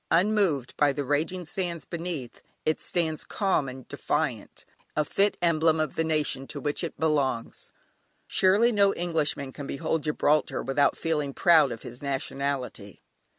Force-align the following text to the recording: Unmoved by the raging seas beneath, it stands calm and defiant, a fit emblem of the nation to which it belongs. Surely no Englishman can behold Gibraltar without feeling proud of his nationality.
Unmoved 0.09 0.75
by 0.77 0.91
the 0.91 1.03
raging 1.03 1.45
seas 1.45 1.85
beneath, 1.85 2.41
it 2.65 2.81
stands 2.81 3.23
calm 3.23 3.69
and 3.69 3.87
defiant, 3.87 4.65
a 4.95 5.05
fit 5.05 5.37
emblem 5.43 5.79
of 5.79 5.93
the 5.93 6.03
nation 6.03 6.47
to 6.47 6.59
which 6.59 6.83
it 6.83 6.97
belongs. 6.99 7.69
Surely 8.25 8.71
no 8.71 8.95
Englishman 8.95 9.51
can 9.53 9.67
behold 9.67 10.01
Gibraltar 10.01 10.63
without 10.63 10.97
feeling 10.97 11.35
proud 11.35 11.71
of 11.71 11.83
his 11.83 12.01
nationality. 12.01 13.03